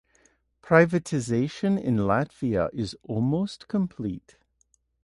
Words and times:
Privatisation 0.63 1.77
in 1.79 1.95
Latvia 1.97 2.71
is 2.73 2.95
almost 3.03 3.67
complete. 3.67 4.35